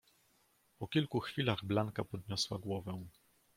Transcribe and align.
"Po 0.77 0.87
kilku 0.87 1.19
chwilach 1.19 1.63
Blanka 1.65 2.03
podniosła 2.03 2.59
głowę." 2.59 3.05